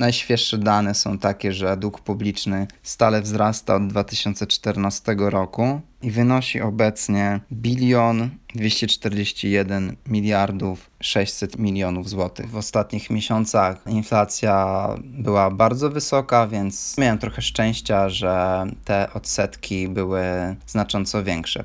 [0.00, 7.40] Najświeższe dane są takie, że dług publiczny stale wzrasta od 2014 roku i wynosi obecnie
[7.52, 12.50] bilion 241 miliardów 600 milionów złotych.
[12.50, 20.22] W ostatnich miesiącach inflacja była bardzo wysoka, więc miałem trochę szczęścia, że te odsetki były
[20.66, 21.64] znacząco większe.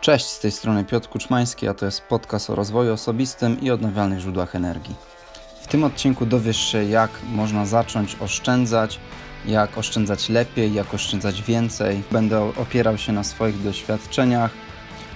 [0.00, 4.20] Cześć, z tej strony Piotr Kuczmański, a to jest podcast o rozwoju osobistym i odnawialnych
[4.20, 5.09] źródłach energii.
[5.70, 9.00] Tym odcinku dowiesz się, jak można zacząć oszczędzać,
[9.46, 12.02] jak oszczędzać lepiej, jak oszczędzać więcej.
[12.12, 14.50] Będę opierał się na swoich doświadczeniach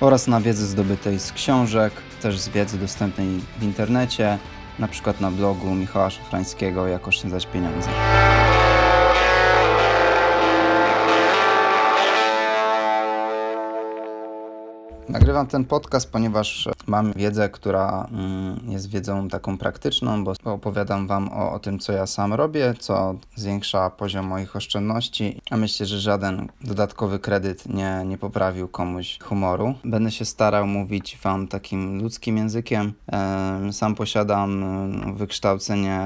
[0.01, 4.39] oraz na wiedzy zdobytej z książek, też z wiedzy dostępnej w internecie,
[4.79, 7.91] na przykład na blogu Michała Szafrańskiego, jak oszczędzać pieniądze.
[15.09, 21.29] Nagrywam ten podcast, ponieważ mam wiedzę, która mm, jest wiedzą taką praktyczną, bo opowiadam Wam
[21.33, 26.01] o, o tym, co ja sam robię, co zwiększa poziom moich oszczędności, a myślę, że
[26.01, 29.75] żaden dodatkowy kredyt nie, nie poprawił komuś humoru.
[29.85, 32.93] Będę się starał mówić Wam takim ludzkim językiem.
[33.73, 34.65] Sam posiadam
[35.17, 36.01] wykształcenie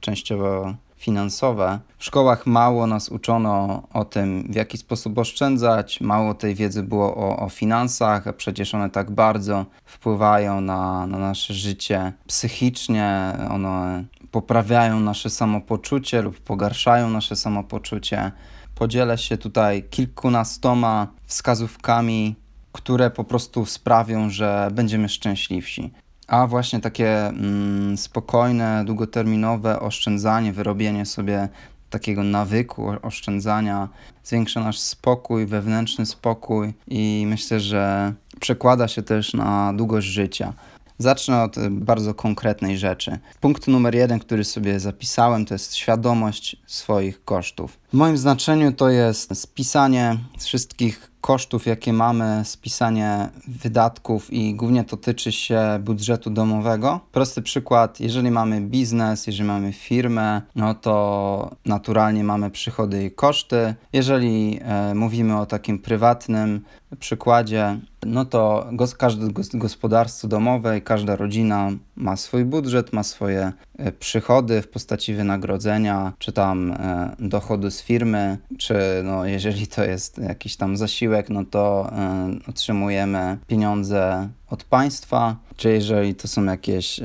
[0.00, 1.78] częściowo finansowe.
[1.98, 7.16] W szkołach mało nas uczono o tym, w jaki sposób oszczędzać, mało tej wiedzy było
[7.16, 14.04] o, o finansach, a przecież one tak bardzo wpływają na, na nasze życie psychicznie, one
[14.30, 18.32] poprawiają nasze samopoczucie lub pogarszają nasze samopoczucie.
[18.74, 22.34] Podzielę się tutaj kilkunastoma wskazówkami,
[22.72, 25.90] które po prostu sprawią, że będziemy szczęśliwsi
[26.30, 31.48] a właśnie takie mm, spokojne, długoterminowe oszczędzanie, wyrobienie sobie
[31.90, 33.88] takiego nawyku oszczędzania
[34.24, 40.52] zwiększa nasz spokój, wewnętrzny spokój i myślę, że przekłada się też na długość życia.
[40.98, 43.18] Zacznę od bardzo konkretnej rzeczy.
[43.40, 47.78] Punkt numer jeden, który sobie zapisałem, to jest świadomość swoich kosztów.
[47.92, 54.96] W moim znaczeniu to jest spisanie wszystkich kosztów, jakie mamy, spisanie wydatków i głównie to
[54.96, 57.00] tyczy się budżetu domowego.
[57.12, 63.74] Prosty przykład, jeżeli mamy biznes, jeżeli mamy firmę, no to naturalnie mamy przychody i koszty.
[63.92, 66.64] Jeżeli e, mówimy o takim prywatnym
[66.98, 73.52] przykładzie, no to gos każde gospodarstwo domowe i każda rodzina ma swój budżet, ma swoje
[73.98, 78.74] przychody w postaci wynagrodzenia, czy tam e, dochodu z firmy, czy
[79.04, 85.70] no, jeżeli to jest jakiś tam zasiłek, no to e, otrzymujemy pieniądze od państwa, czy
[85.70, 87.00] jeżeli to są jakieś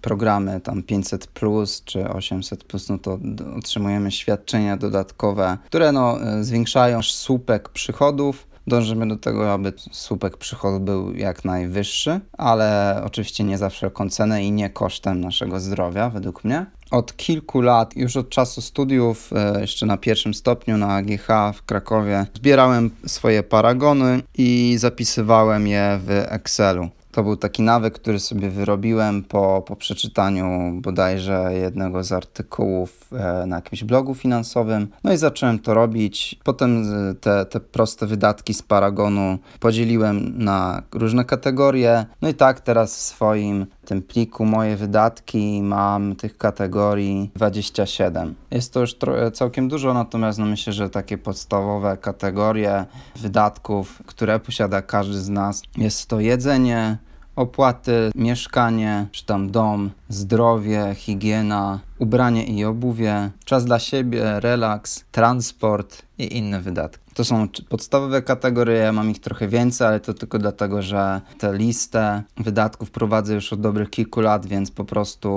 [0.00, 3.18] programy tam 500 plus czy 800 plus, no to
[3.58, 11.14] otrzymujemy świadczenia dodatkowe, które no, zwiększają słupek przychodów Dążymy do tego, aby słupek przychodu był
[11.14, 16.66] jak najwyższy, ale oczywiście nie za wszelką cenę i nie kosztem naszego zdrowia, według mnie.
[16.90, 21.62] Od kilku lat, już od czasu studiów, e, jeszcze na pierwszym stopniu na AGH w
[21.62, 26.88] Krakowie, zbierałem swoje paragony i zapisywałem je w Excelu.
[27.12, 33.46] To był taki nawyk, który sobie wyrobiłem po, po przeczytaniu bodajże jednego z artykułów e,
[33.46, 34.88] na jakimś blogu finansowym.
[35.04, 36.40] No i zacząłem to robić.
[36.44, 36.84] Potem
[37.20, 42.06] te, te proste wydatki z Paragonu podzieliłem na różne kategorie.
[42.22, 48.34] No i tak teraz w swoim tym pliku moje wydatki mam tych kategorii 27.
[48.50, 48.96] Jest to już
[49.32, 52.84] całkiem dużo, natomiast no myślę, że takie podstawowe kategorie
[53.16, 56.98] wydatków, które posiada każdy z nas, jest to jedzenie,
[57.36, 66.02] opłaty, mieszkanie, czy tam dom, zdrowie, higiena, ubranie i obuwie, czas dla siebie, relaks, transport
[66.18, 67.10] i inne wydatki.
[67.14, 72.22] To są podstawowe kategorie, mam ich trochę więcej, ale to tylko dlatego, że tę listę
[72.36, 75.30] wydatków prowadzę już od dobrych kilku lat, więc po prostu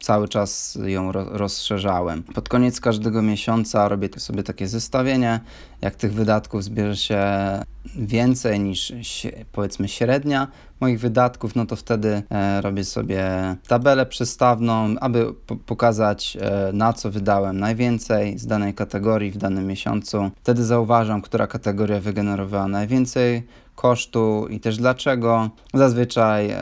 [0.00, 2.22] cały czas ją rozszerzałem.
[2.22, 5.40] Pod koniec każdego miesiąca robię sobie takie zestawienie,
[5.80, 7.22] jak tych wydatków zbierze się
[7.96, 8.92] więcej niż
[9.52, 10.48] powiedzmy średnia
[10.80, 13.26] moich wydatków, no to wtedy e, robię sobie
[13.68, 15.34] tabelę przestawną, aby
[15.66, 20.30] pokazać e, na co wydałem najwięcej z danej kategorii w danym miesiącu.
[20.42, 23.42] Wtedy zauważam, która kategoria wygenerowała najwięcej
[23.78, 25.50] kosztu i też dlaczego.
[25.74, 26.60] Zazwyczaj e,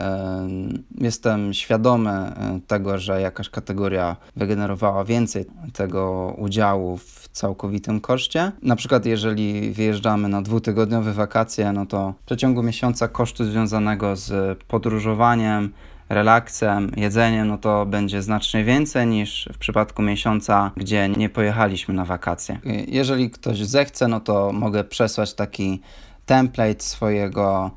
[1.01, 8.51] jestem świadomy e, tego, że jakaś kategoria wygenerowała więcej tego udziału w całkowitym koszcie.
[8.61, 14.57] Na przykład, jeżeli wyjeżdżamy na dwutygodniowe wakacje, no to w przeciągu miesiąca kosztu związanego z
[14.63, 15.73] podróżowaniem,
[16.09, 22.05] relaksem, jedzeniem, no to będzie znacznie więcej niż w przypadku miesiąca, gdzie nie pojechaliśmy na
[22.05, 22.59] wakacje.
[22.87, 25.81] Jeżeli ktoś zechce, no to mogę przesłać taki
[26.25, 27.71] template swojego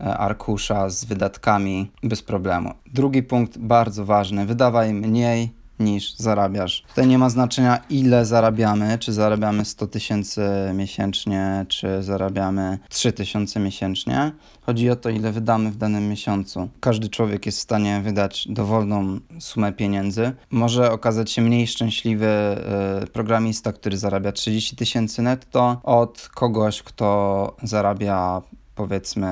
[0.00, 2.74] e, arkusza z wydatkami bez problemu.
[2.86, 5.50] Drugi punkt bardzo ważny: wydawaj mniej
[5.80, 6.82] niż zarabiasz.
[6.88, 10.42] Tutaj nie ma znaczenia, ile zarabiamy, czy zarabiamy 100 tysięcy
[10.74, 14.32] miesięcznie, czy zarabiamy 3 tysiące miesięcznie.
[14.62, 16.68] Chodzi o to, ile wydamy w danym miesiącu.
[16.80, 20.32] Każdy człowiek jest w stanie wydać dowolną sumę pieniędzy.
[20.50, 22.56] Może okazać się mniej szczęśliwy
[23.02, 28.42] y, programista, który zarabia 30 tysięcy netto, od kogoś, kto zarabia
[28.74, 29.28] powiedzmy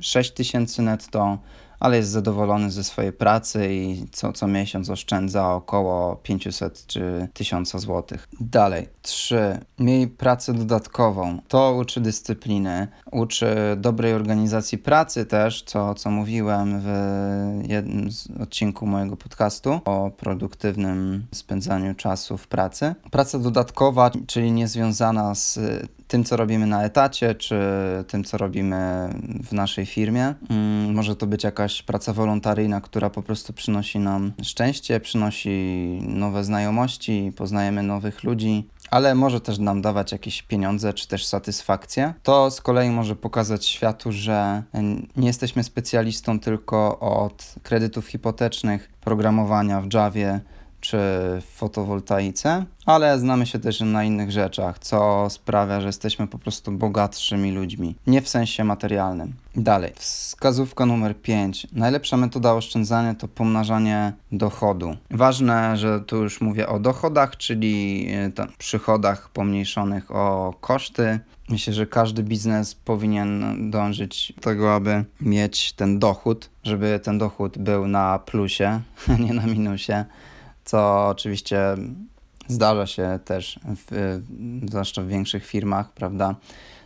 [0.00, 1.38] 6 tysięcy netto
[1.80, 7.70] ale jest zadowolony ze swojej pracy i co, co miesiąc oszczędza około 500 czy 1000
[7.72, 8.18] zł.
[8.40, 9.58] Dalej, 3.
[9.78, 11.38] Miej pracę dodatkową.
[11.48, 16.88] To uczy dyscypliny, uczy dobrej organizacji pracy też, co, co mówiłem w
[17.68, 22.94] jednym z odcinku mojego podcastu o produktywnym spędzaniu czasu w pracy.
[23.10, 25.58] Praca dodatkowa, czyli niezwiązana z
[26.14, 27.58] tym, co robimy na etacie, czy
[28.08, 29.08] tym, co robimy
[29.44, 30.34] w naszej firmie.
[30.50, 36.44] Mm, może to być jakaś praca wolontaryjna, która po prostu przynosi nam szczęście, przynosi nowe
[36.44, 42.14] znajomości, poznajemy nowych ludzi, ale może też nam dawać jakieś pieniądze czy też satysfakcję.
[42.22, 44.62] To z kolei może pokazać światu, że
[45.16, 50.40] nie jesteśmy specjalistą tylko od kredytów hipotecznych, programowania w Javie
[50.84, 50.96] czy
[51.40, 56.72] w fotowoltaice, ale znamy się też na innych rzeczach, co sprawia, że jesteśmy po prostu
[56.72, 59.32] bogatszymi ludźmi, nie w sensie materialnym.
[59.56, 61.66] Dalej, wskazówka numer 5.
[61.72, 64.96] Najlepsza metoda oszczędzania to pomnażanie dochodu.
[65.10, 68.06] Ważne, że tu już mówię o dochodach, czyli
[68.38, 71.20] e, przychodach pomniejszonych o koszty.
[71.48, 77.58] Myślę, że każdy biznes powinien dążyć do tego, aby mieć ten dochód, żeby ten dochód
[77.58, 78.80] był na plusie,
[79.26, 80.04] nie na minusie
[80.64, 81.76] co oczywiście
[82.48, 84.20] zdarza się też, w,
[84.68, 86.34] zwłaszcza w większych firmach, prawda,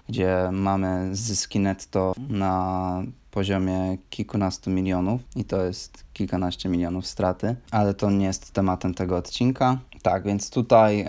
[0.08, 7.94] gdzie mamy zyski netto na poziomie kilkunastu milionów i to jest kilkanaście milionów straty, ale
[7.94, 9.78] to nie jest tematem tego odcinka.
[10.02, 11.06] Tak, więc tutaj y,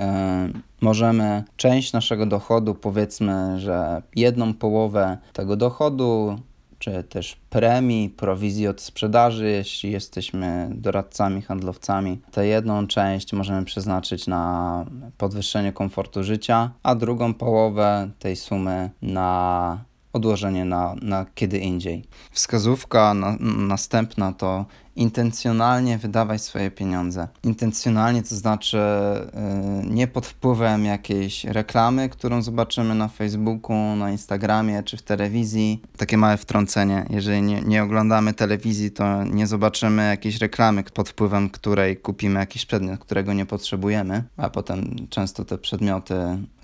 [0.81, 6.39] możemy część naszego dochodu, powiedzmy, że jedną połowę tego dochodu
[6.79, 12.21] czy też premii, prowizji od sprzedaży, jeśli jesteśmy doradcami, handlowcami.
[12.31, 14.85] Tę jedną część możemy przeznaczyć na
[15.17, 22.05] podwyższenie komfortu życia, a drugą połowę tej sumy na odłożenie na, na kiedy indziej.
[22.31, 24.65] Wskazówka na, następna to
[24.99, 27.27] intencjonalnie wydawać swoje pieniądze.
[27.43, 28.77] Intencjonalnie to znaczy
[29.83, 35.81] yy, nie pod wpływem jakiejś reklamy, którą zobaczymy na Facebooku, na Instagramie czy w telewizji.
[35.97, 37.05] Takie małe wtrącenie.
[37.09, 42.65] Jeżeli nie, nie oglądamy telewizji, to nie zobaczymy jakiejś reklamy, pod wpływem której kupimy jakiś
[42.65, 46.15] przedmiot, którego nie potrzebujemy, a potem często te przedmioty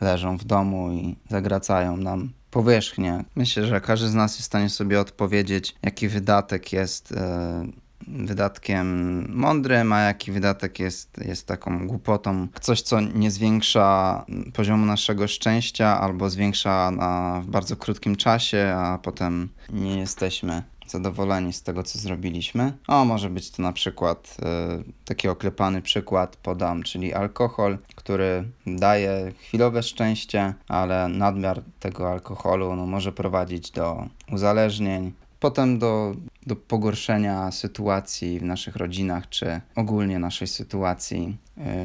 [0.01, 3.23] leżą w domu i zagracają nam powierzchnię.
[3.35, 7.65] Myślę, że każdy z nas jest w stanie sobie odpowiedzieć, jaki wydatek jest e,
[8.07, 12.47] wydatkiem mądrym, a jaki wydatek jest, jest taką głupotą.
[12.61, 18.97] Coś, co nie zwiększa poziomu naszego szczęścia albo zwiększa na, w bardzo krótkim czasie, a
[18.97, 22.73] potem nie jesteśmy zadowoleni z tego, co zrobiliśmy.
[22.87, 24.37] O, może być to na przykład
[24.79, 32.75] y, taki oklepany przykład podam, czyli alkohol, który daje chwilowe szczęście, ale nadmiar tego alkoholu
[32.75, 36.15] no, może prowadzić do uzależnień, potem do,
[36.47, 41.37] do pogorszenia sytuacji w naszych rodzinach, czy ogólnie naszej sytuacji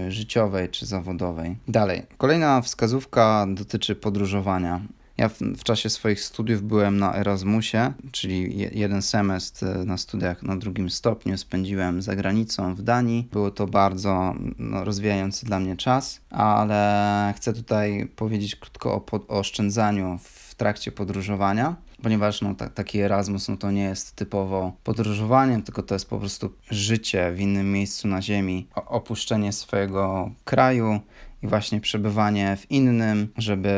[0.06, 1.56] y, życiowej czy zawodowej.
[1.68, 4.81] Dalej, kolejna wskazówka dotyczy podróżowania.
[5.20, 10.43] Ja w, w, czasie swoich studiów byłem na Erasmusie, czyli je, jeden semestr na studiach
[10.43, 13.29] na drugim stopniu spędziłem za granicą w Danii.
[13.32, 19.38] Było to bardzo no, rozwijający dla mnie czas, ale chcę tutaj powiedzieć krótko o, o
[19.38, 25.62] oszczędzaniu w trakcie podróżowania ponieważ no, ta, taki Erasmus no, to nie jest typowo podróżowaniem,
[25.62, 31.00] tylko to jest po prostu życie w innym miejscu na ziemi, opuszczenie swojego kraju,
[31.43, 33.70] i właśnie przebywanie w innym, żeby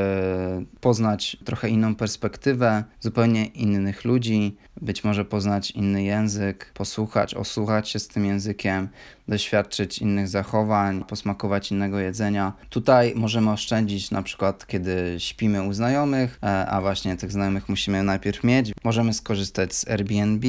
[0.81, 7.99] poznać trochę inną perspektywę, zupełnie innych ludzi, być może poznać inny język, posłuchać, osłuchać się
[7.99, 8.88] z tym językiem,
[9.28, 12.52] doświadczyć innych zachowań, posmakować innego jedzenia.
[12.71, 18.02] Tutaj możemy oszczędzić na przykład, kiedy śpimy u znajomych, e, a właśnie tych znajomych musimy
[18.02, 18.73] najpierw mieć.
[18.85, 20.49] Możemy skorzystać z Airbnb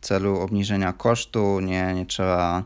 [0.00, 2.64] w celu obniżenia kosztu, nie, nie trzeba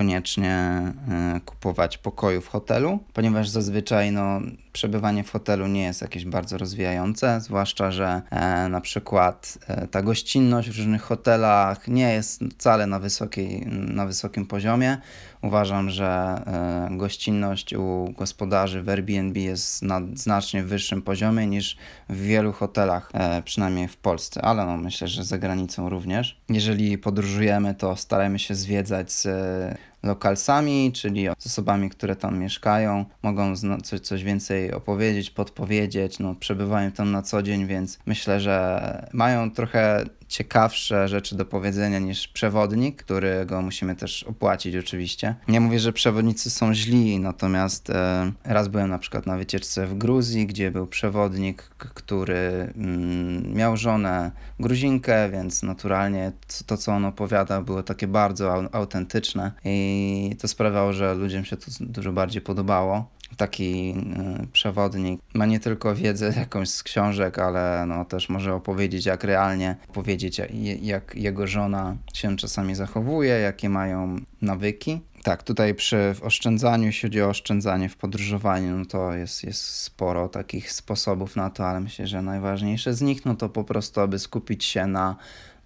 [0.00, 4.40] koniecznie e, kupować pokoju w hotelu, ponieważ zazwyczaj no,
[4.72, 10.02] przebywanie w hotelu nie jest jakieś bardzo rozwijające, zwłaszcza, że e, na przykład e, ta
[10.02, 14.98] gościnność w różnych hotelach nie jest wcale na, wysokiej, na wysokim poziomie.
[15.42, 16.40] Uważam, że
[16.90, 21.76] gościnność u gospodarzy w Airbnb jest na znacznie wyższym poziomie niż
[22.08, 23.12] w wielu hotelach,
[23.44, 26.40] przynajmniej w Polsce, ale no, myślę, że za granicą również.
[26.48, 29.12] Jeżeli podróżujemy, to starajmy się zwiedzać
[30.02, 36.90] lokalsami, czyli z osobami, które tam mieszkają, mogą coś, coś więcej opowiedzieć, podpowiedzieć, no przebywają
[36.92, 43.02] tam na co dzień, więc myślę, że mają trochę ciekawsze rzeczy do powiedzenia niż przewodnik,
[43.02, 45.34] którego musimy też opłacić oczywiście.
[45.48, 49.98] Nie mówię, że przewodnicy są źli, natomiast e, raz byłem na przykład na wycieczce w
[49.98, 56.32] Gruzji, gdzie był przewodnik, który mm, miał żonę Gruzinkę, więc naturalnie
[56.66, 61.66] to, co on opowiadał, było takie bardzo autentyczne i to sprawiało, że ludziom się to
[61.80, 63.94] dużo bardziej podobało taki
[64.42, 69.24] y, przewodnik ma nie tylko wiedzę jakąś z książek, ale no, też może opowiedzieć, jak
[69.24, 70.40] realnie powiedzieć,
[70.82, 75.00] jak jego żona się czasami zachowuje, jakie mają nawyki.
[75.22, 80.28] Tak, tutaj przy oszczędzaniu, jeśli chodzi o oszczędzanie w podróżowaniu, no to jest, jest sporo
[80.28, 84.18] takich sposobów na to, ale myślę, że najważniejsze z nich, no to po prostu, aby
[84.18, 85.16] skupić się na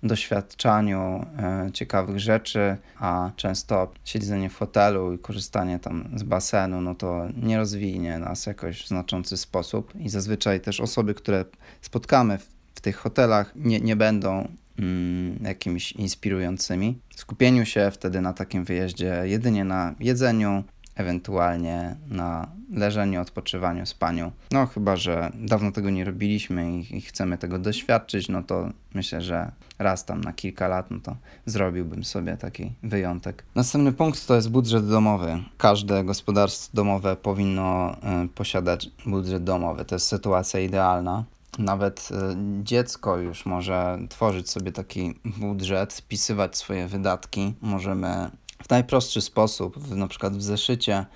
[0.04, 6.94] doświadczaniu e, ciekawych rzeczy, a często siedzenie w hotelu i korzystanie tam z basenu, no
[6.94, 11.44] to nie rozwinie nas jakoś w znaczący sposób i zazwyczaj też osoby, które
[11.80, 16.99] spotkamy w, w tych hotelach nie, nie będą mm, jakimiś inspirującymi.
[17.16, 24.32] Skupieniu się wtedy na takim wyjeździe jedynie na jedzeniu, ewentualnie na leżeniu, odpoczywaniu, spaniu.
[24.50, 29.20] No chyba, że dawno tego nie robiliśmy i, i, chcemy tego doświadczyć, no to myślę,
[29.20, 33.44] że raz tam na kilka lat, no to zrobiłbym sobie taki wyjątek.
[33.54, 35.42] Następny punkt to jest budżet domowy.
[35.58, 39.84] Każde gospodarstwo domowe powinno y, posiadać budżet domowy.
[39.84, 41.24] To jest sytuacja idealna.
[41.58, 42.14] Nawet y,
[42.62, 47.54] dziecko już może tworzyć sobie taki budżet, spisywać swoje wydatki.
[47.60, 48.30] Możemy
[48.66, 51.06] w najprostszy sposób, w, na przykład w zeszycie,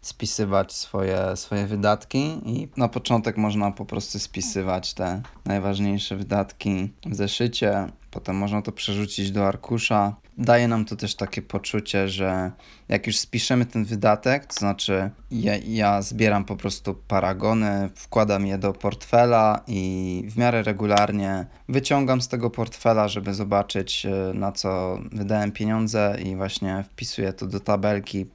[0.00, 7.14] spisywać swoje, swoje wydatki i na początek można po prostu spisywać te najważniejsze wydatki w
[7.14, 7.86] zeszycie,
[8.16, 10.16] potem można to przerzucić do arkusza.
[10.38, 12.50] Daje nam to też takie poczucie, że
[12.88, 18.58] jak już spiszemy ten wydatek, to znaczy ja, ja zbieram po prostu paragony, wkładam je
[18.58, 24.98] do portfela i w miarę regularnie wyciągam z tego portfela, żeby zobaczyć e, na co
[25.12, 28.26] wydałem pieniądze i właśnie wpisuję to do tabelki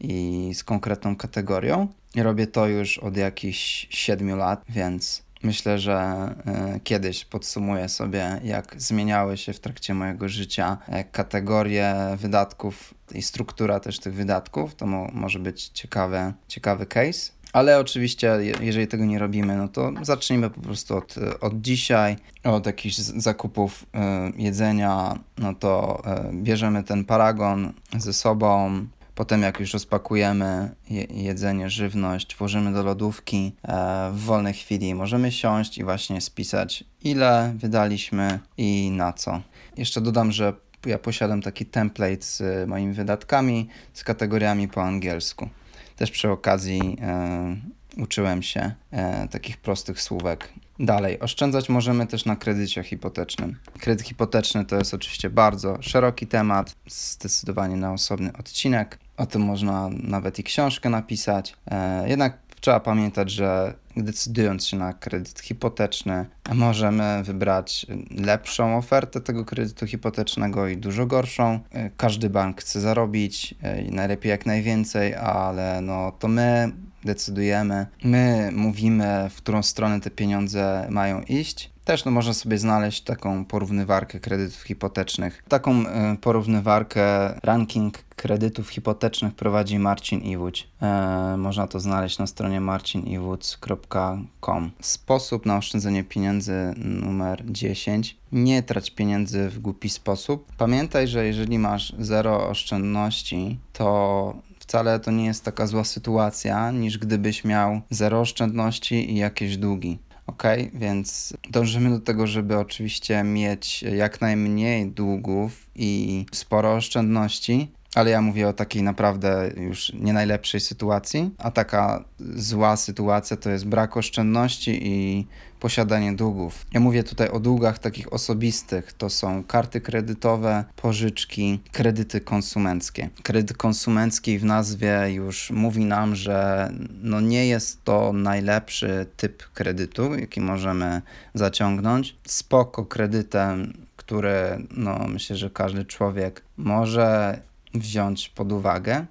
[0.00, 1.88] i z konkretną kategorią.
[2.16, 6.28] Robię to już od jakichś 7 lat, więc myślę, że
[6.76, 13.22] y, kiedyś podsumuję sobie, jak zmieniały się w trakcie mojego życia e, kategorie wydatków i
[13.22, 14.74] struktura też tych wydatków.
[14.74, 17.36] To mo może być ciekawy, ciekawy case.
[17.52, 22.66] Ale oczywiście, jeżeli tego nie robimy, no to zacznijmy po prostu od, od dzisiaj, od
[22.66, 25.18] jakichś zakupów y, jedzenia.
[25.38, 28.86] No to y, bierzemy ten paragon ze sobą,
[29.16, 30.74] Potem jak już rozpakujemy
[31.10, 37.52] jedzenie, żywność, włożymy do lodówki e, w wolnej chwili, możemy siąść i właśnie spisać ile
[37.56, 39.42] wydaliśmy i na co.
[39.76, 40.52] Jeszcze dodam, że
[40.86, 45.48] ja posiadam taki template z moimi wydatkami, z kategoriami po angielsku.
[45.96, 47.56] Też przy okazji e,
[47.96, 50.52] uczyłem się e, takich prostych słówek.
[50.78, 53.56] Dalej, oszczędzać możemy też na kredycie hipotecznym.
[53.78, 58.98] Kredyt hipoteczny to jest oczywiście bardzo szeroki temat, zdecydowanie na osobny odcinek.
[59.16, 61.56] O tym można nawet i książkę napisać.
[61.70, 69.44] E, jednak trzeba pamiętać, że decydując się na kredyt hipoteczny, możemy wybrać lepszą ofertę tego
[69.44, 71.60] kredytu hipotecznego i dużo gorszą.
[71.72, 76.72] E, każdy bank chce zarobić, e, najlepiej jak najwięcej, ale no to my
[77.04, 81.75] decydujemy, my mówimy, w którą stronę te pieniądze mają iść.
[81.86, 85.42] Też no, można sobie znaleźć taką porównywarkę kredytów hipotecznych.
[85.48, 85.84] Taką y,
[86.20, 90.68] porównywarkę, ranking kredytów hipotecznych prowadzi Marcin Iwódź.
[90.82, 94.70] E, można to znaleźć na stronie marciniwódz.com.
[94.80, 98.16] Sposób na oszczędzanie pieniędzy numer 10.
[98.32, 100.52] Nie trać pieniędzy w głupi sposób.
[100.58, 106.98] Pamiętaj, że jeżeli masz zero oszczędności, to wcale to nie jest taka zła sytuacja, niż
[106.98, 109.98] gdybyś miał zero oszczędności i jakieś długi.
[110.26, 110.42] Ok,
[110.74, 118.22] więc dążymy do tego, żeby oczywiście mieć jak najmniej długów i sporo oszczędności, ale ja
[118.22, 122.04] mówię o takiej naprawdę już nie najlepszej sytuacji, a taka
[122.34, 125.26] zła sytuacja to jest brak oszczędności i
[125.60, 126.66] posiadanie długów.
[126.72, 133.10] Ja mówię tutaj o długach takich osobistych, to są karty kredytowe, pożyczki, kredyty konsumenckie.
[133.22, 136.70] Kredyt konsumencki w nazwie już mówi nam, że
[137.02, 141.02] no nie jest to najlepszy typ kredytu, jaki możemy
[141.34, 142.16] zaciągnąć.
[142.26, 147.40] Spoko kredytem, który no myślę, że każdy człowiek może
[147.74, 149.06] wziąć pod uwagę,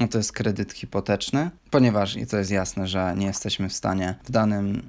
[0.00, 4.14] no to jest kredyt hipoteczny, ponieważ i to jest jasne, że nie jesteśmy w stanie
[4.24, 4.82] w danym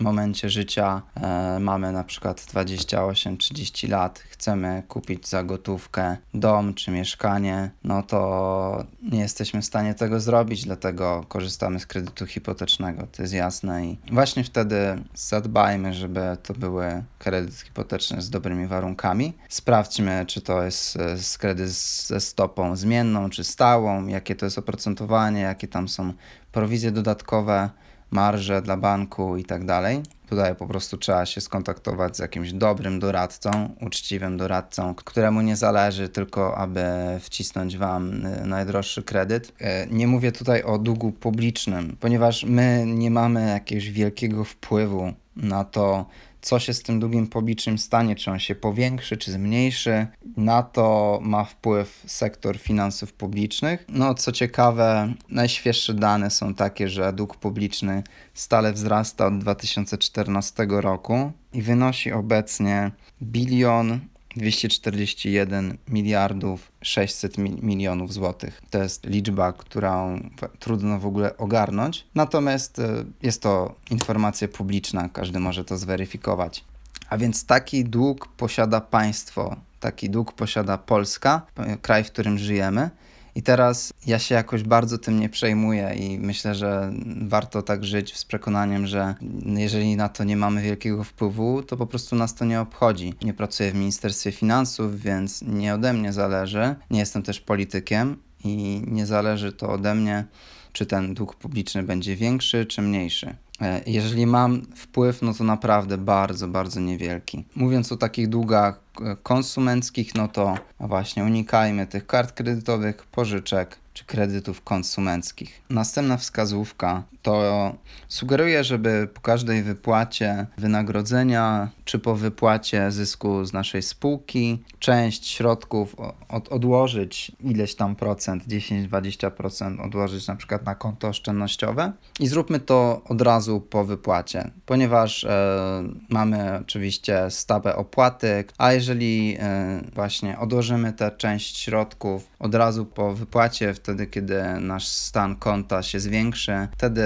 [0.00, 7.70] momencie życia e, mamy na przykład 28-30 lat, chcemy kupić za gotówkę dom czy mieszkanie,
[7.84, 13.06] no to nie jesteśmy w stanie tego zrobić, dlatego korzystamy z kredytu hipotecznego.
[13.12, 14.76] To jest jasne i właśnie wtedy
[15.14, 19.32] zadbajmy, żeby to były kredyt hipoteczny z dobrymi warunkami.
[19.48, 25.40] Sprawdźmy, czy to jest z kredyt ze stopą zmienną czy stałą, jakie to jest oprocentowanie,
[25.40, 26.12] jakie tam są
[26.52, 27.70] prowizje dodatkowe
[28.16, 30.02] marże dla banku i tak dalej.
[30.28, 36.08] Tutaj po prostu trzeba się skontaktować z jakimś dobrym doradcą, uczciwym doradcą, któremu nie zależy
[36.08, 36.84] tylko, aby
[37.20, 39.52] wcisnąć Wam y, najdroższy kredyt.
[39.60, 45.64] E, nie mówię tutaj o długu publicznym, ponieważ my nie mamy jakiegoś wielkiego wpływu na
[45.64, 46.06] to,
[46.46, 50.06] co się z tym długiem publicznym stanie, czy on się powiększy, czy zmniejszy.
[50.36, 53.84] Na to ma wpływ sektor finansów publicznych.
[53.88, 58.02] No, co ciekawe, najświeższe dane są takie, że dług publiczny
[58.34, 62.90] stale wzrasta od 2014 roku i wynosi obecnie
[63.22, 64.00] bilion
[64.36, 68.62] 241 miliardów 600 milionów złotych.
[68.70, 70.20] To jest liczba, którą
[70.58, 72.06] trudno w ogóle ogarnąć.
[72.14, 76.64] Natomiast e, jest to informacja publiczna, każdy może to zweryfikować.
[77.10, 81.42] A więc taki dług posiada państwo, taki dług posiada Polska,
[81.82, 82.90] kraj, w którym żyjemy.
[83.36, 88.16] I teraz ja się jakoś bardzo tym nie przejmuję i myślę, że warto tak żyć
[88.16, 89.14] z przekonaniem, że
[89.46, 93.14] jeżeli na to nie mamy wielkiego wpływu, to po prostu nas to nie obchodzi.
[93.22, 96.74] Nie pracuję w Ministerstwie Finansów, więc nie ode mnie zależy.
[96.90, 100.24] Nie jestem też politykiem i nie zależy to ode mnie,
[100.72, 103.36] czy ten dług publiczny będzie większy czy mniejszy.
[103.60, 107.44] E, jeżeli mam wpływ, no to naprawdę bardzo, bardzo niewielki.
[107.54, 114.04] Mówiąc o takich długach e, konsumenckich, no to właśnie unikajmy tych kart kredytowych, pożyczek, czy
[114.04, 115.62] kredytów konsumenckich.
[115.70, 117.74] Następna wskazówka to
[118.08, 125.96] sugeruje, żeby po każdej wypłacie wynagrodzenia czy po wypłacie zysku z naszej spółki część środków
[126.28, 133.02] od, odłożyć ileś tam procent, 10-20% odłożyć na przykład na konto oszczędnościowe i zróbmy to
[133.08, 140.92] od razu po wypłacie, ponieważ e, mamy oczywiście stawę opłaty, a jeżeli e, właśnie odłożymy
[140.92, 147.02] tę część środków od razu po wypłacie, wtedy kiedy nasz stan konta się zwiększy, wtedy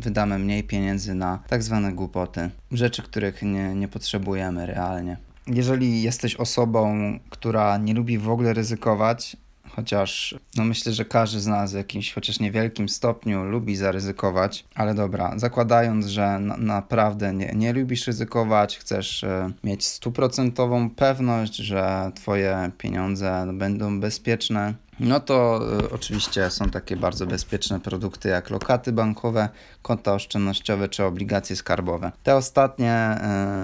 [0.00, 5.16] wydamy mniej pieniędzy na tak zwane głupoty, rzeczy, których nie, nie potrzebujemy realnie.
[5.46, 6.94] Jeżeli jesteś osobą,
[7.30, 9.36] która nie lubi w ogóle ryzykować,
[9.76, 14.94] chociaż no myślę, że każdy z nas w jakimś chociaż niewielkim stopniu lubi zaryzykować, ale
[14.94, 22.12] dobra, zakładając, że na, naprawdę nie, nie lubisz ryzykować, chcesz y, mieć stuprocentową pewność, że
[22.14, 28.92] twoje pieniądze będą bezpieczne, no to y, oczywiście są takie bardzo bezpieczne produkty jak lokaty
[28.92, 29.48] bankowe,
[29.82, 32.12] konta oszczędnościowe czy obligacje skarbowe.
[32.22, 33.16] Te ostatnie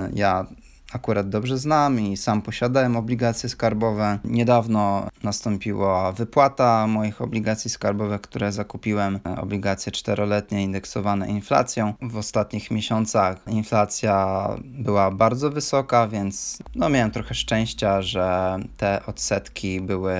[0.08, 0.46] y, ja
[0.92, 4.18] akurat dobrze znam i sam posiadałem obligacje skarbowe.
[4.24, 9.20] Niedawno nastąpiła wypłata moich obligacji skarbowych, które zakupiłem.
[9.36, 11.94] Obligacje czteroletnie indeksowane inflacją.
[12.02, 19.80] W ostatnich miesiącach inflacja była bardzo wysoka, więc no miałem trochę szczęścia, że te odsetki
[19.80, 20.14] były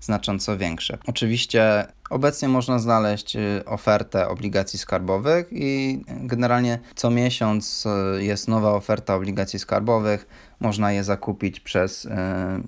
[0.00, 0.98] znacząco większe.
[1.06, 8.70] Oczywiście Obecnie można znaleźć y, ofertę obligacji skarbowych i generalnie co miesiąc y, jest nowa
[8.70, 10.26] oferta obligacji skarbowych.
[10.60, 12.10] Można je zakupić przez y,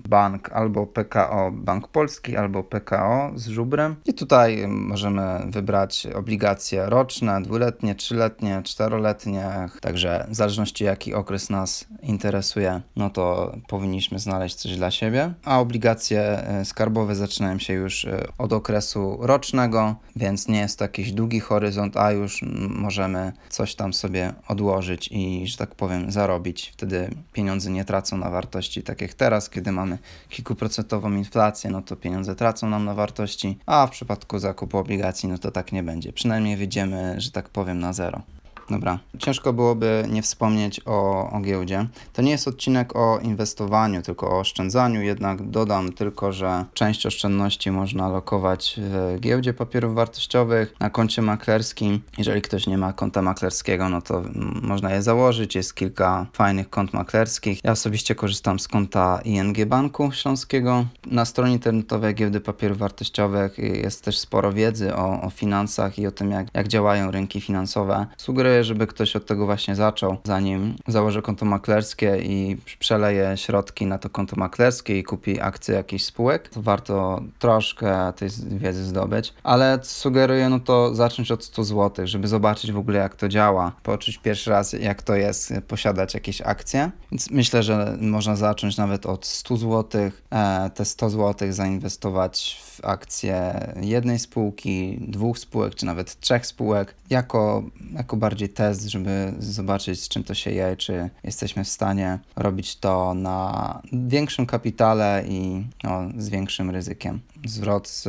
[0.09, 3.97] bank albo PKO Bank Polski, albo PKO z żubrem.
[4.07, 9.69] I tutaj możemy wybrać obligacje roczne, dwuletnie, trzyletnie, czteroletnie.
[9.81, 15.33] Także w zależności jaki okres nas interesuje, no to powinniśmy znaleźć coś dla siebie.
[15.45, 18.07] A obligacje skarbowe zaczynają się już
[18.39, 23.93] od okresu rocznego, więc nie jest to jakiś długi horyzont, a już możemy coś tam
[23.93, 26.71] sobie odłożyć i, że tak powiem, zarobić.
[26.73, 31.97] Wtedy pieniądze nie tracą na wartości, tak jak teraz, kiedy mamy kilkuprocentową inflację, no to
[31.97, 36.13] pieniądze tracą nam na wartości, a w przypadku zakupu obligacji, no to tak nie będzie.
[36.13, 38.23] Przynajmniej wyjdziemy, że tak powiem, na zero.
[38.71, 41.87] Dobra, ciężko byłoby nie wspomnieć o, o giełdzie.
[42.13, 47.71] To nie jest odcinek o inwestowaniu, tylko o oszczędzaniu, jednak dodam tylko, że część oszczędności
[47.71, 52.01] można lokować w giełdzie papierów wartościowych na koncie maklerskim.
[52.19, 54.23] Jeżeli ktoś nie ma konta maklerskiego, no to
[54.63, 55.55] można je założyć.
[55.55, 57.65] Jest kilka fajnych kont maklerskich.
[57.65, 60.87] Ja osobiście korzystam z konta ING Banku Śląskiego.
[61.07, 66.11] Na stronie internetowej giełdy papierów wartościowych jest też sporo wiedzy o, o finansach i o
[66.11, 68.07] tym, jak, jak działają rynki finansowe.
[68.17, 73.87] Sugeruję sugeruję, żeby ktoś od tego właśnie zaczął, zanim założy konto maklerskie i przeleje środki
[73.87, 79.35] na to konto maklerskie i kupi akcje jakichś spółek, to warto troszkę tej wiedzy zdobyć.
[79.43, 83.73] Ale sugeruję no to zacząć od 100 zł, żeby zobaczyć w ogóle jak to działa,
[83.83, 86.91] poczuć pierwszy raz jak to jest posiadać jakieś akcje.
[87.13, 92.85] Więc myślę, że można zacząć nawet od 100 zł, e, te 100 zł zainwestować w
[92.85, 100.03] akcje jednej spółki, dwóch spółek, czy nawet trzech spółek, jako, jako bardziej test, żeby zobaczyć,
[100.03, 105.65] z czym to się je, czy jesteśmy w stanie robić to na większym kapitale i
[105.85, 107.21] no, z większym ryzykiem.
[107.47, 108.09] Zwrot z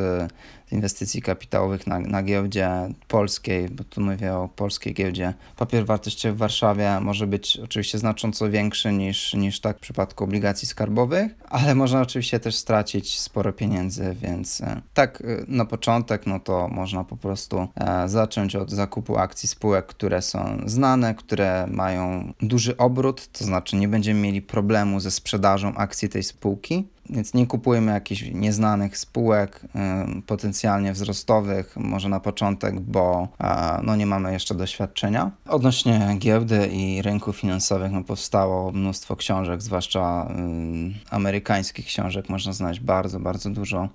[0.72, 2.70] inwestycji kapitałowych na, na giełdzie
[3.08, 8.50] polskiej, bo tu mówię o polskiej giełdzie, papier wartościowy w Warszawie może być oczywiście znacząco
[8.50, 14.16] większy niż, niż tak w przypadku obligacji skarbowych, ale można oczywiście też stracić sporo pieniędzy,
[14.22, 19.18] więc e, tak e, na początek, no to można po prostu e, zacząć od zakupu
[19.18, 25.00] akcji spółek, które są znane, które mają duży obrót, to znaczy nie będziemy mieli problemu
[25.00, 29.62] ze sprzedażą akcji tej spółki więc nie kupujmy jakichś nieznanych spółek,
[30.28, 33.28] potencjalnie wzrostowych, może na początek, bo
[33.84, 35.32] no, nie mamy jeszcze doświadczenia.
[35.48, 40.28] Odnośnie giełdy i rynków finansowych no, powstało mnóstwo książek, zwłaszcza
[41.10, 42.30] amerykańskich książek.
[42.30, 43.90] Można znaleźć bardzo, bardzo dużo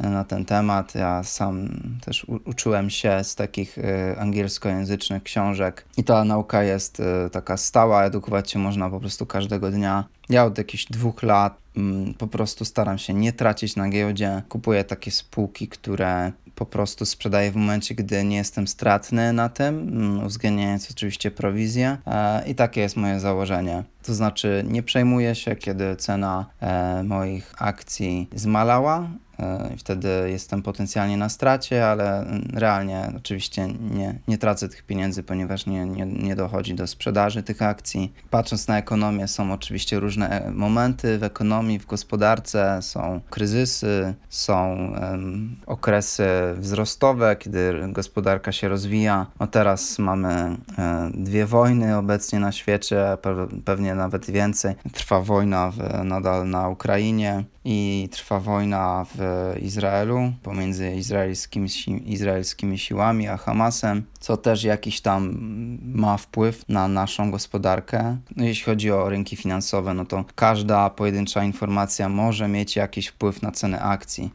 [0.00, 0.94] na ten temat.
[0.94, 1.68] Ja sam
[2.04, 3.76] też uczyłem się z takich
[4.18, 10.04] angielskojęzycznych książek i ta nauka jest taka stała, edukować się można po prostu każdego dnia.
[10.30, 14.42] Ja od jakichś dwóch lat mm, po prostu staram się nie tracić na giełdzie.
[14.48, 19.78] Kupuję takie spółki, które po prostu sprzedaję w momencie, gdy nie jestem stratny na tym,
[19.78, 21.96] mm, uwzględniając oczywiście prowizję.
[22.06, 23.84] E, I takie jest moje założenie.
[24.02, 29.08] To znaczy, nie przejmuję się, kiedy cena e, moich akcji zmalała,
[29.40, 35.66] E, wtedy jestem potencjalnie na stracie, ale realnie oczywiście nie, nie tracę tych pieniędzy, ponieważ
[35.66, 38.12] nie, nie, nie dochodzi do sprzedaży tych akcji.
[38.30, 45.56] Patrząc na ekonomię, są oczywiście różne momenty w ekonomii, w gospodarce, są kryzysy, są um,
[45.66, 49.26] okresy wzrostowe, kiedy gospodarka się rozwija.
[49.40, 53.18] No teraz mamy um, dwie wojny obecnie na świecie,
[53.64, 54.74] pewnie nawet więcej.
[54.92, 59.20] Trwa wojna w, nadal na Ukrainie i trwa wojna w
[59.62, 61.68] Izraelu pomiędzy izraelskimi,
[62.06, 65.38] izraelskimi siłami a Hamasem, co też jakiś tam
[65.82, 68.16] ma wpływ na naszą gospodarkę.
[68.36, 73.42] No, jeśli chodzi o rynki finansowe, no to każda pojedyncza informacja może mieć jakiś wpływ
[73.42, 74.30] na cenę akcji.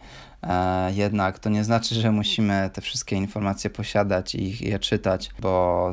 [0.46, 5.92] E, jednak to nie znaczy, że musimy te wszystkie informacje posiadać i je czytać, bo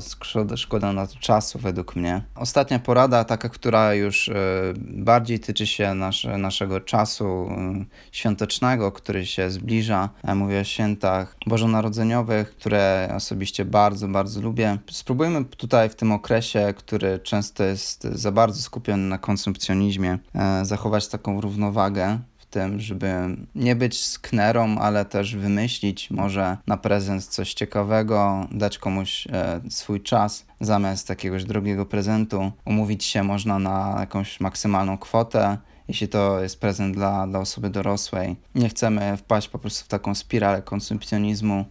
[0.56, 2.22] szkoda, na to czasu według mnie.
[2.34, 4.34] Ostatnia porada, taka, która już e,
[4.78, 10.08] bardziej tyczy się nasze, naszego czasu e, świątecznego, który się zbliża.
[10.34, 14.78] Mówię o świętach bożonarodzeniowych, które osobiście bardzo, bardzo lubię.
[14.90, 20.18] Spróbujmy tutaj w tym okresie, który często jest za bardzo skupiony na konsumpcjonizmie,
[20.62, 22.18] zachować taką równowagę
[22.52, 29.26] tym, żeby nie być sknerą, ale też wymyślić może na prezent coś ciekawego, dać komuś
[29.26, 32.52] e, swój czas zamiast jakiegoś drogiego prezentu.
[32.64, 35.58] Umówić się można na jakąś maksymalną kwotę
[35.92, 38.36] jeśli to jest prezent dla, dla osoby dorosłej.
[38.54, 41.64] Nie chcemy wpaść po prostu w taką spiralę konsumpcjonizmu.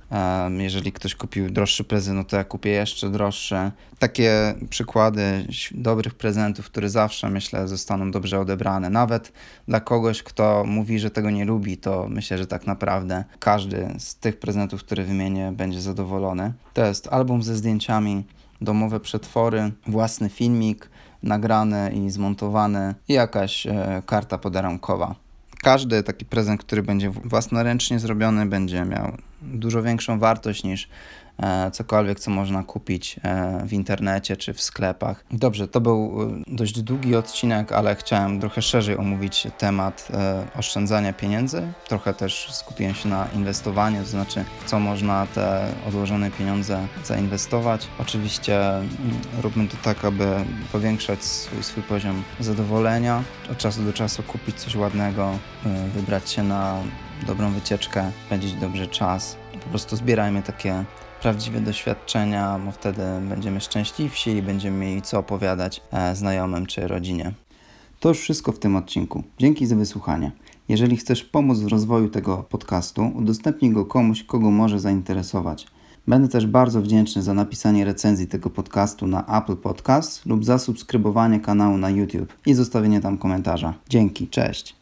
[0.58, 3.72] Jeżeli ktoś kupił droższy prezent, no to ja kupię jeszcze droższy.
[4.00, 8.90] Takie przykłady dobrych prezentów, które zawsze myślę zostaną dobrze odebrane.
[8.90, 9.32] Nawet
[9.68, 14.16] dla kogoś, kto mówi, że tego nie lubi, to myślę, że tak naprawdę każdy z
[14.16, 16.54] tych prezentów, które wymienię, będzie zadowolony.
[16.74, 18.24] To jest album ze zdjęciami,
[18.62, 20.90] domowe przetwory, własny filmik,
[21.24, 25.16] nagrane i zmontowane i jakaś e, karta podarunkowa.
[25.62, 30.90] Każdy taki prezent, który będzie własnoręcznie zrobiony, będzie miał dużo większą wartość niż
[31.72, 35.24] cokolwiek, co można kupić e, w internecie czy w sklepach.
[35.32, 40.08] Dobrze, to był e, dość długi odcinek, ale chciałem trochę szerzej omówić temat
[40.56, 41.74] oszczędzania pieniędzy.
[41.88, 47.88] Trochę też skupiłem się na inwestowaniu, to znaczy w co można te odłożone pieniądze zainwestować.
[48.00, 48.90] Oczywiście mm,
[49.42, 50.28] róbmy to tak, aby
[50.72, 55.38] powiększać swój, swój poziom zadowolenia, od czasu do czasu kupić coś ładnego,
[55.96, 56.78] wybrać się na
[57.28, 59.38] dobrą wycieczkę, spędzić dobrze czas.
[59.64, 60.86] Po prostu zbierajmy takie
[61.22, 67.34] prawdziwe doświadczenia, bo wtedy będziemy szczęśliwsi i będziemy mieli co opowiadać e, znajomym czy rodzinie.
[68.00, 69.24] To już wszystko w tym odcinku.
[69.38, 70.32] Dzięki za wysłuchanie.
[70.70, 75.68] Jeżeli chcesz pomóc w rozwoju tego podcastu, udostępnij go komuś, kogo może zainteresować.
[76.08, 81.78] Będę też bardzo wdzięczny za napisanie recenzji tego podcastu na Apple Podcast lub zasubskrybowanie kanału
[81.78, 83.74] na YouTube i zostawienie tam komentarza.
[83.90, 84.81] Dzięki, cześć.